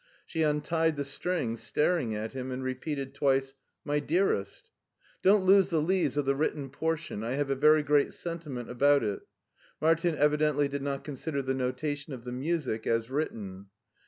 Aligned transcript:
She 0.25 0.41
untied 0.41 0.95
the 0.95 1.03
string, 1.03 1.57
staring 1.57 2.15
at 2.15 2.33
him, 2.33 2.49
and 2.51 2.63
repeated 2.63 3.13
twice:" 3.13 3.53
My 3.85 3.99
dearest." 3.99 4.71
"Don't 5.21 5.43
lose 5.43 5.69
the 5.69 5.79
leaves 5.79 6.17
of 6.17 6.25
the 6.25 6.33
written 6.33 6.71
portion; 6.71 7.23
I 7.23 7.33
have 7.33 7.51
a 7.51 7.55
very 7.55 7.83
great 7.83 8.11
sentiment 8.15 8.67
about 8.67 9.03
it." 9.03 9.19
Martin 9.79 10.15
evi 10.15 10.39
dently 10.39 10.67
did 10.67 10.81
not 10.81 11.03
consider 11.03 11.43
the 11.43 11.53
notation 11.53 12.13
of 12.13 12.23
the 12.23 12.31
music 12.31 12.87
as 12.87 13.11
written. 13.11 13.67